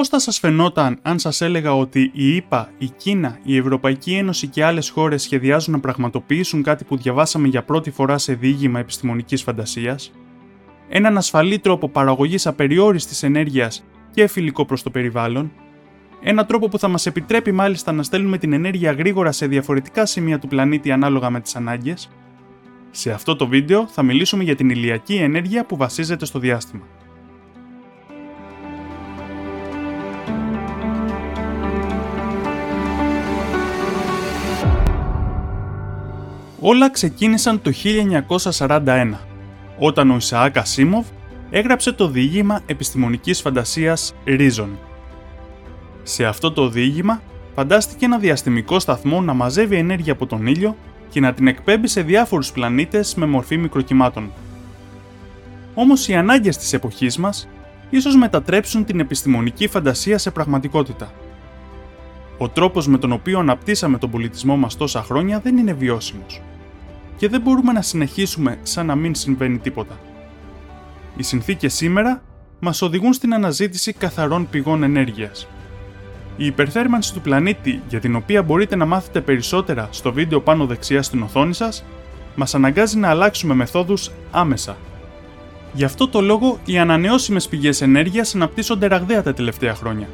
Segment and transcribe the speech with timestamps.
[0.00, 4.46] Πώς θα σας φαινόταν αν σας έλεγα ότι η ΕΠΑ, η Κίνα, η Ευρωπαϊκή Ένωση
[4.46, 9.42] και άλλες χώρες σχεδιάζουν να πραγματοποιήσουν κάτι που διαβάσαμε για πρώτη φορά σε διήγημα επιστημονικής
[9.42, 10.12] φαντασίας,
[10.88, 15.52] έναν ασφαλή τρόπο παραγωγής απεριόριστης ενέργειας και φιλικό προς το περιβάλλον,
[16.22, 20.38] ένα τρόπο που θα μας επιτρέπει μάλιστα να στέλνουμε την ενέργεια γρήγορα σε διαφορετικά σημεία
[20.38, 22.10] του πλανήτη ανάλογα με τις ανάγκες;
[22.90, 26.84] Σε αυτό το βίντεο θα μιλήσουμε για την ηλιακή ενέργεια που βασίζεται στο διάστημα.
[36.62, 37.72] Όλα ξεκίνησαν το
[38.50, 39.12] 1941,
[39.78, 41.06] όταν ο Ισαάκ Ασίμοβ
[41.50, 44.68] έγραψε το διήγημα επιστημονικής φαντασίας Reason.
[46.02, 47.22] Σε αυτό το διήγημα
[47.54, 50.76] φαντάστηκε ένα διαστημικό σταθμό να μαζεύει ενέργεια από τον ήλιο
[51.08, 54.32] και να την εκπέμπει σε διάφορους πλανήτες με μορφή μικροκυμάτων.
[55.74, 57.48] Όμως οι ανάγκες της εποχής μας
[57.90, 61.12] ίσως μετατρέψουν την επιστημονική φαντασία σε πραγματικότητα.
[62.42, 66.40] Ο τρόπος με τον οποίο αναπτύσσαμε τον πολιτισμό μας τόσα χρόνια δεν είναι βιώσιμος
[67.16, 69.98] και δεν μπορούμε να συνεχίσουμε σαν να μην συμβαίνει τίποτα.
[71.16, 72.22] Οι συνθήκες σήμερα
[72.58, 75.48] μας οδηγούν στην αναζήτηση καθαρών πηγών ενέργειας.
[76.36, 81.02] Η υπερθέρμανση του πλανήτη, για την οποία μπορείτε να μάθετε περισσότερα στο βίντεο πάνω δεξιά
[81.02, 81.84] στην οθόνη σας,
[82.34, 84.76] μας αναγκάζει να αλλάξουμε μεθόδους άμεσα.
[85.72, 90.08] Γι' αυτό το λόγο οι ανανεώσιμες πηγές ενέργειας αναπτύσσονται ραγδαία τα τελευταία χρόνια.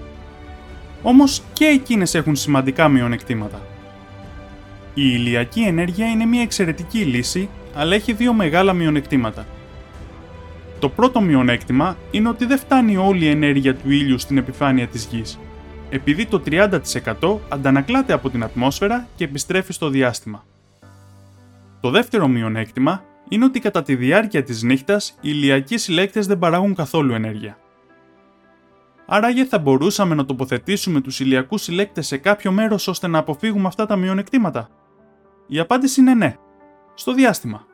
[1.08, 3.60] Όμως και εκείνες έχουν σημαντικά μειονεκτήματα.
[4.94, 9.46] Η ηλιακή ενέργεια είναι μια εξαιρετική λύση, αλλά έχει δύο μεγάλα μειονεκτήματα.
[10.78, 15.08] Το πρώτο μειονέκτημα είναι ότι δεν φτάνει όλη η ενέργεια του ήλιου στην επιφάνεια της
[15.10, 15.38] γης,
[15.90, 20.44] επειδή το 30% αντανακλάται από την ατμόσφαιρα και επιστρέφει στο διάστημα.
[21.80, 26.74] Το δεύτερο μειονέκτημα είναι ότι κατά τη διάρκεια της νύχτας οι ηλιακοί συλλέκτες δεν παράγουν
[26.74, 27.58] καθόλου ενέργεια.
[29.06, 33.86] Άραγε θα μπορούσαμε να τοποθετήσουμε τους ηλιακούς συλλέκτες σε κάποιο μέρος ώστε να αποφύγουμε αυτά
[33.86, 34.68] τα μειονεκτήματα.
[35.46, 36.36] Η απάντηση είναι ναι.
[36.94, 37.66] Στο διάστημα.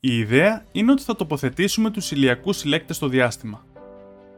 [0.00, 3.64] Η ιδέα είναι ότι θα τοποθετήσουμε τους ηλιακούς συλλέκτες στο διάστημα.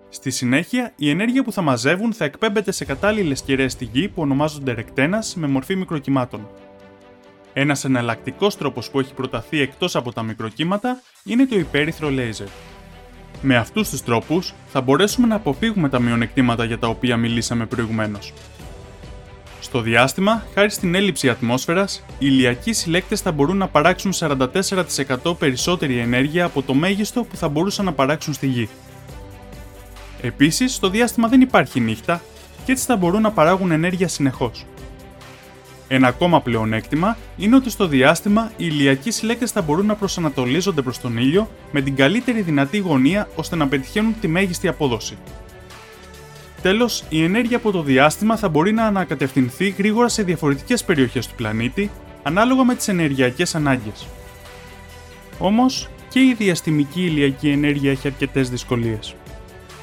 [0.08, 4.22] Στη συνέχεια, η ενέργεια που θα μαζεύουν θα εκπέμπεται σε κατάλληλες κεραίες στη γη που
[4.22, 6.48] ονομάζονται ρεκτένας με μορφή μικροκυμάτων.
[7.52, 12.48] Ένας εναλλακτικός τρόπος που έχει προταθεί εκτός από τα μικροκύματα είναι το υπέρυθρο λέιζερ.
[13.44, 18.32] Με αυτούς τους τρόπους θα μπορέσουμε να αποφύγουμε τα μειονεκτήματα για τα οποία μιλήσαμε προηγουμένως.
[19.60, 25.98] Στο διάστημα, χάρη στην έλλειψη ατμόσφαιρας, οι ηλιακοί συλλέκτες θα μπορούν να παράξουν 44% περισσότερη
[25.98, 28.68] ενέργεια από το μέγιστο που θα μπορούσαν να παράξουν στη Γη.
[30.20, 32.22] Επίσης, στο διάστημα δεν υπάρχει νύχτα
[32.64, 34.66] και έτσι θα μπορούν να παράγουν ενέργεια συνεχώς.
[35.94, 41.00] Ένα ακόμα πλεονέκτημα είναι ότι στο διάστημα οι ηλιακοί συλλέκτες θα μπορούν να προσανατολίζονται προς
[41.00, 45.18] τον ήλιο με την καλύτερη δυνατή γωνία ώστε να πετυχαίνουν τη μέγιστη απόδοση.
[46.62, 51.34] Τέλος, η ενέργεια από το διάστημα θα μπορεί να ανακατευθυνθεί γρήγορα σε διαφορετικές περιοχές του
[51.34, 51.90] πλανήτη,
[52.22, 54.06] ανάλογα με τις ενεργειακές ανάγκες.
[55.38, 59.14] Όμως, και η διαστημική ηλιακή ενέργεια έχει αρκετές δυσκολίες.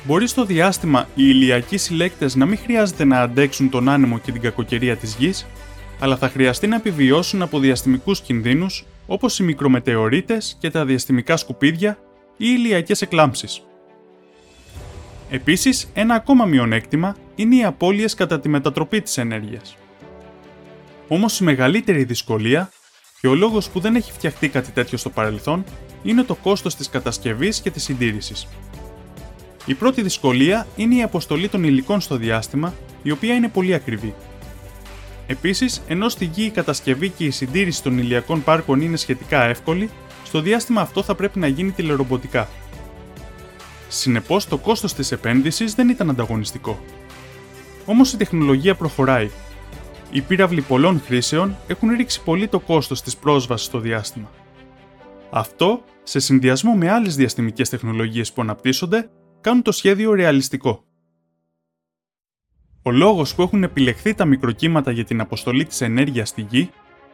[0.03, 4.41] Μπορεί στο διάστημα οι ηλιακοί συλλέκτες να μην χρειάζεται να αντέξουν τον άνεμο και την
[4.41, 5.47] κακοκαιρία της γης,
[5.99, 11.97] αλλά θα χρειαστεί να επιβιώσουν από διαστημικούς κινδύνους όπως οι μικρομετεωρίτε και τα διαστημικά σκουπίδια
[12.37, 13.63] ή ηλιακές εκλάμψεις.
[15.29, 19.75] Επίσης, ένα ακόμα μειονέκτημα είναι οι απώλειες κατά τη μετατροπή της ενέργειας.
[21.07, 22.71] Όμως η μεγαλύτερη δυσκολία
[23.21, 25.63] και ο λόγος που δεν έχει φτιαχτεί κάτι τέτοιο στο παρελθόν
[26.03, 28.47] είναι το κόστος της κατασκευής και της συντήρησης.
[29.65, 32.73] Η πρώτη δυσκολία είναι η αποστολή των υλικών στο διάστημα,
[33.03, 34.13] η οποία είναι πολύ ακριβή.
[35.31, 39.89] Επίσης, ενώ στη γη η κατασκευή και η συντήρηση των ηλιακών πάρκων είναι σχετικά εύκολη,
[40.25, 42.47] στο διάστημα αυτό θα πρέπει να γίνει τηλερομποτικά,
[43.91, 46.79] Συνεπώς, το κόστος της επένδυσης δεν ήταν ανταγωνιστικό.
[47.85, 49.29] Όμως η τεχνολογία προχωράει.
[50.11, 54.31] Οι πύραυλοι πολλών χρήσεων έχουν ρίξει πολύ το κόστος της πρόσβασης στο διάστημα.
[55.29, 59.09] Αυτό, σε συνδυασμό με άλλες διαστημικές τεχνολογίες που αναπτύσσονται,
[59.41, 60.83] κάνουν το σχέδιο ρεαλιστικό.
[62.83, 66.69] Ο λόγος που έχουν επιλεχθεί τα μικροκύματα για την αποστολή της ενέργειας στη γη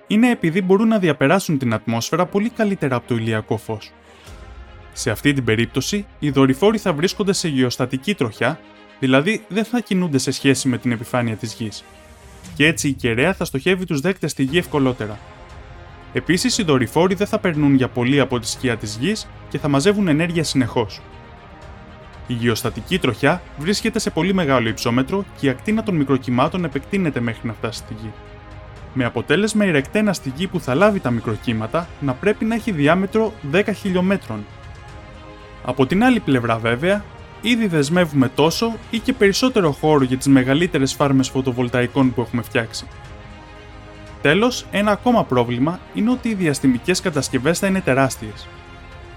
[0.07, 3.91] είναι επειδή μπορούν να διαπεράσουν την ατμόσφαιρα πολύ καλύτερα από το ηλιακό φως.
[4.93, 8.59] Σε αυτή την περίπτωση, οι δορυφόροι θα βρίσκονται σε γεωστατική τροχιά,
[8.99, 11.83] δηλαδή δεν θα κινούνται σε σχέση με την επιφάνεια της γης.
[12.55, 15.19] Και έτσι η κεραία θα στοχεύει τους δέκτες στη γη ευκολότερα.
[16.13, 19.67] Επίσης, οι δορυφόροι δεν θα περνούν για πολύ από τη σκιά της γης και θα
[19.67, 21.01] μαζεύουν ενέργεια συνεχώς.
[22.27, 27.47] Η γεωστατική τροχιά βρίσκεται σε πολύ μεγάλο υψόμετρο και η ακτίνα των μικροκυμάτων επεκτείνεται μέχρι
[27.47, 28.11] να φτάσει στη γη.
[28.93, 32.71] Με αποτέλεσμα η ρεκτένα στη γη που θα λάβει τα μικροκύματα να πρέπει να έχει
[32.71, 34.45] διάμετρο 10 χιλιόμετρων
[35.65, 37.03] από την άλλη πλευρά βέβαια,
[37.41, 42.87] ήδη δεσμεύουμε τόσο ή και περισσότερο χώρο για τις μεγαλύτερες φάρμες φωτοβολταϊκών που έχουμε φτιάξει.
[44.21, 48.47] Τέλος, ένα ακόμα πρόβλημα είναι ότι οι διαστημικές κατασκευές θα είναι τεράστιες.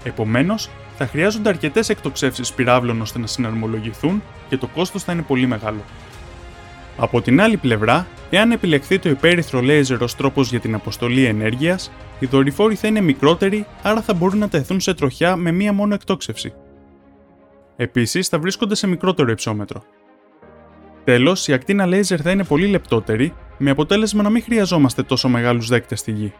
[0.03, 0.69] Επομένως,
[1.01, 5.83] θα χρειάζονται αρκετές εκτοξεύσεις πυράβλων ώστε να συναρμολογηθούν και το κόστος θα είναι πολύ μεγάλο.
[6.97, 11.91] Από την άλλη πλευρά, εάν επιλεχθεί το υπέρυθρο λέιζερ ως τρόπος για την αποστολή ενέργειας,
[12.19, 15.93] οι δορυφόροι θα είναι μικρότεροι, άρα θα μπορούν να τεθούν σε τροχιά με μία μόνο
[15.93, 16.53] εκτόξευση.
[17.75, 19.83] Επίσης, θα βρίσκονται σε μικρότερο υψόμετρο.
[21.03, 25.67] Τέλος, η ακτίνα λέιζερ θα είναι πολύ λεπτότερη, με αποτέλεσμα να μην χρειαζόμαστε τόσο μεγάλους
[25.67, 26.33] δέκτες στη γη.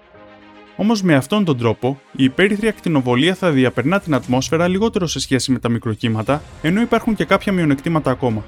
[0.82, 5.52] Όμως με αυτόν τον τρόπο, η υπέρυθρη ακτινοβολία θα διαπερνά την ατμόσφαιρα λιγότερο σε σχέση
[5.52, 8.44] με τα μικροκύματα, ενώ υπάρχουν και κάποια μειονεκτήματα ακόμα.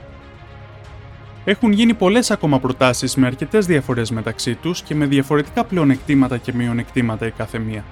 [1.43, 6.53] Έχουν γίνει πολλές ακόμα προτάσεις με αρκετές διαφορές μεταξύ τους και με διαφορετικά πλεονεκτήματα και
[6.53, 7.83] μειονεκτήματα η κάθε μία.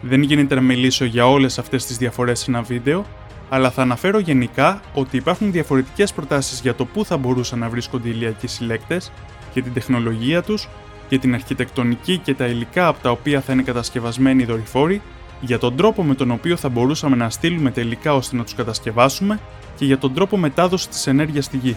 [0.00, 3.06] Δεν γίνεται να μιλήσω για όλες αυτές τις διαφορές σε ένα βίντεο,
[3.48, 8.08] αλλά θα αναφέρω γενικά ότι υπάρχουν διαφορετικές προτάσεις για το πού θα μπορούσαν να βρίσκονται
[8.08, 9.12] οι ηλιακοί συλλέκτες
[9.52, 10.68] και την τεχνολογία τους
[11.14, 15.02] για την αρχιτεκτονική και τα υλικά από τα οποία θα είναι κατασκευασμένοι οι δορυφόροι,
[15.40, 18.54] για τον τρόπο με τον οποίο θα μπορούσαμε να στείλουμε τα υλικά ώστε να τους
[18.54, 19.40] κατασκευάσουμε
[19.76, 21.76] και για τον τρόπο μετάδοσης της ενέργειας στη γη.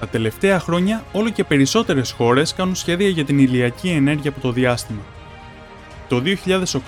[0.00, 4.52] Τα τελευταία χρόνια, όλο και περισσότερες χώρες κάνουν σχέδια για την ηλιακή ενέργεια από το
[4.52, 5.02] διάστημα.
[6.08, 6.22] Το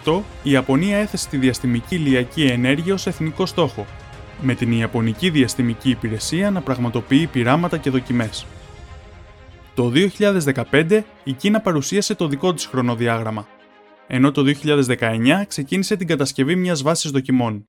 [0.04, 3.86] 2008, η Ιαπωνία έθεσε τη διαστημική ηλιακή ενέργεια ως εθνικό στόχο,
[4.40, 8.46] με την Ιαπωνική Διαστημική Υπηρεσία να πραγματοποιεί πειράματα και δοκιμές.
[9.76, 9.92] Το
[10.70, 13.48] 2015 η Κίνα παρουσίασε το δικό της χρονοδιάγραμμα,
[14.06, 17.68] ενώ το 2019 ξεκίνησε την κατασκευή μιας βάσης δοκιμών.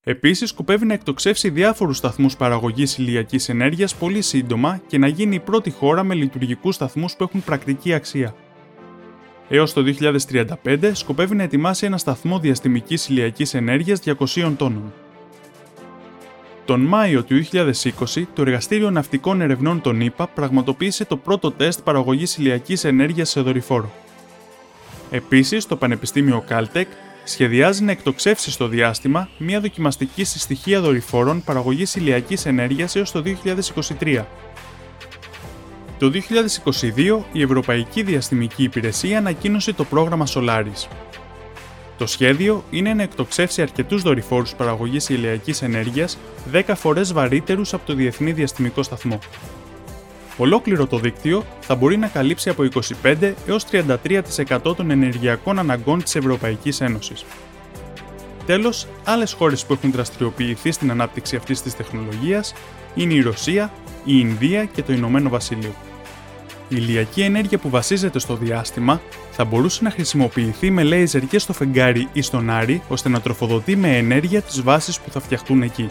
[0.00, 5.40] Επίσης, σκοπεύει να εκτοξεύσει διάφορους σταθμούς παραγωγής ηλιακής ενέργειας πολύ σύντομα και να γίνει η
[5.40, 8.34] πρώτη χώρα με λειτουργικούς σταθμούς που έχουν πρακτική αξία.
[9.48, 14.92] Έως το 2035 σκοπεύει να ετοιμάσει ένα σταθμό διαστημικής ηλιακής ενέργειας 200 τόνων.
[16.64, 17.72] Τον Μάιο του 2020,
[18.34, 23.90] το Εργαστήριο Ναυτικών Ερευνών των ΗΠΑ πραγματοποίησε το πρώτο τεστ παραγωγής ηλιακής ενέργειας σε δορυφόρο.
[25.10, 26.86] Επίσης, το Πανεπιστήμιο Caltech
[27.24, 33.22] σχεδιάζει να εκτοξεύσει στο διάστημα μια δοκιμαστική συστοιχεία δορυφόρων παραγωγής ηλιακής ενέργειας έως το
[34.00, 34.24] 2023.
[35.98, 40.88] Το 2022, η Ευρωπαϊκή Διαστημική Υπηρεσία ανακοίνωσε το πρόγραμμα Solaris,
[41.98, 46.18] το σχέδιο είναι να εκτοξεύσει αρκετούς δορυφόρους παραγωγής ηλιακής ενέργειας
[46.52, 49.18] 10 φορές βαρύτερους από το Διεθνή Διαστημικό Σταθμό.
[50.36, 52.62] Ολόκληρο το δίκτυο θα μπορεί να καλύψει από
[53.02, 57.24] 25 έως 33% των ενεργειακών αναγκών της Ευρωπαϊκής Ένωσης.
[58.46, 62.54] Τέλος, άλλες χώρες που έχουν δραστηριοποιηθεί στην ανάπτυξη αυτής της τεχνολογίας
[62.94, 63.72] είναι η Ρωσία,
[64.04, 65.74] η Ινδία και το Ηνωμένο Βασίλειο.
[66.74, 69.00] Η ηλιακή ενέργεια που βασίζεται στο διάστημα
[69.30, 73.76] θα μπορούσε να χρησιμοποιηθεί με λέιζερ και στο φεγγάρι ή στον Άρη ώστε να τροφοδοτεί
[73.76, 75.90] με ενέργεια τις βάσεις που θα φτιαχτούν εκεί.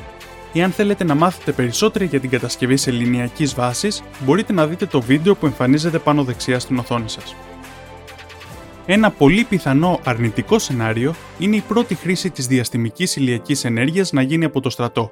[0.54, 5.02] Εάν θέλετε να μάθετε περισσότερα για την κατασκευή σε λινιακής βάσης, μπορείτε να δείτε το
[5.02, 7.36] βίντεο που εμφανίζεται πάνω δεξιά στην οθόνη σας.
[8.86, 14.46] Ένα πολύ πιθανό αρνητικό σενάριο είναι η πρώτη χρήση της διαστημικής ηλιακής ενέργειας να γίνει
[14.46, 15.12] από το στρατό,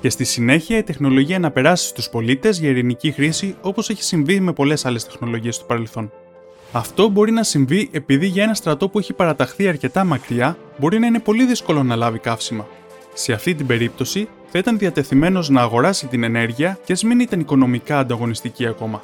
[0.00, 4.40] και στη συνέχεια η τεχνολογία να περάσει στους πολίτες για ειρηνική χρήση όπως έχει συμβεί
[4.40, 6.12] με πολλές άλλες τεχνολογίες του παρελθόν.
[6.72, 11.06] Αυτό μπορεί να συμβεί επειδή για ένα στρατό που έχει παραταχθεί αρκετά μακριά μπορεί να
[11.06, 12.66] είναι πολύ δύσκολο να λάβει καύσιμα.
[13.14, 17.40] Σε αυτή την περίπτωση θα ήταν διατεθειμένος να αγοράσει την ενέργεια και ας μην ήταν
[17.40, 19.02] οικονομικά ανταγωνιστική ακόμα.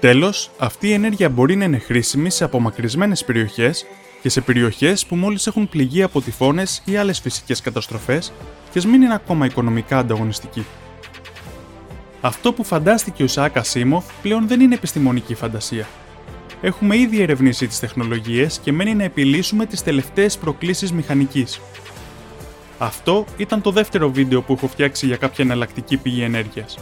[0.00, 3.86] Τέλος, αυτή η ενέργεια μπορεί να είναι χρήσιμη σε απομακρυσμένες περιοχές
[4.22, 8.32] και σε περιοχές που μόλις έχουν πληγεί από τυφώνες ή άλλες φυσικές καταστροφές
[8.72, 10.66] και μην είναι ακόμα οικονομικά ανταγωνιστική.
[12.20, 15.86] Αυτό που φαντάστηκε ο Σάκα Σίμοφ πλέον δεν είναι επιστημονική φαντασία.
[16.62, 21.60] Έχουμε ήδη ερευνήσει τις τεχνολογίες και μένει να επιλύσουμε τις τελευταίες προκλήσεις μηχανικής.
[22.78, 26.78] Αυτό ήταν το δεύτερο βίντεο που έχω φτιάξει για κάποια εναλλακτική πηγή ενέργειας.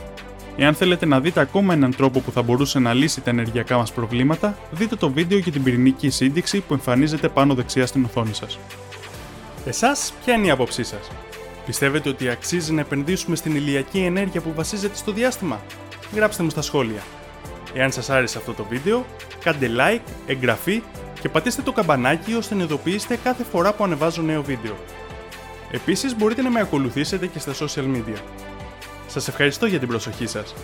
[0.56, 3.92] Εάν θέλετε να δείτε ακόμα έναν τρόπο που θα μπορούσε να λύσει τα ενεργειακά μας
[3.92, 8.58] προβλήματα, δείτε το βίντεο για την πυρηνική σύνδεξη που εμφανίζεται πάνω δεξιά στην οθόνη σας.
[9.64, 11.08] Εσάς, ποια είναι η άποψή σας,
[11.68, 15.60] Πιστεύετε ότι αξίζει να επενδύσουμε στην ηλιακή ενέργεια που βασίζεται στο διάστημα;
[16.14, 17.02] Γράψτε μου στα σχόλια.
[17.74, 19.06] Εάν σας άρεσε αυτό το βίντεο,
[19.40, 20.82] κάντε like, εγγραφή
[21.20, 24.76] και πατήστε το καμπανάκι ώστε να ειδοποιήσετε κάθε φορά που ανεβάζω νέο βίντεο.
[25.70, 28.20] Επίσης μπορείτε να με ακολουθήσετε και στα social media.
[29.06, 30.54] Σας ευχαριστώ για την προσοχή σας.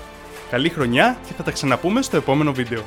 [0.51, 2.83] Καλή χρονιά και θα τα ξαναπούμε στο επόμενο βίντεο.